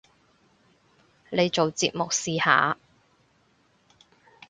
[1.29, 2.75] 你做節目試下